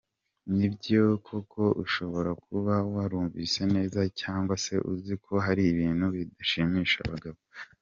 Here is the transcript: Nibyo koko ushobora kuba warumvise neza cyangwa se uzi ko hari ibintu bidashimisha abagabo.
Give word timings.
Nibyo 0.55 1.01
koko 1.27 1.63
ushobora 1.83 2.31
kuba 2.45 2.73
warumvise 2.93 3.61
neza 3.75 3.99
cyangwa 4.21 4.53
se 4.63 4.75
uzi 4.93 5.13
ko 5.25 5.33
hari 5.45 5.63
ibintu 5.71 6.05
bidashimisha 6.15 6.97
abagabo. 7.07 7.39